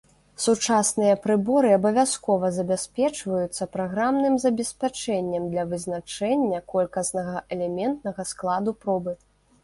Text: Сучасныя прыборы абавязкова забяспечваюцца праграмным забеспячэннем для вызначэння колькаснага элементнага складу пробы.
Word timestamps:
Сучасныя 0.43 1.15
прыборы 1.23 1.69
абавязкова 1.77 2.47
забяспечваюцца 2.55 3.67
праграмным 3.75 4.33
забеспячэннем 4.45 5.43
для 5.51 5.65
вызначэння 5.73 6.63
колькаснага 6.73 7.35
элементнага 7.57 8.25
складу 8.31 8.71
пробы. 8.87 9.13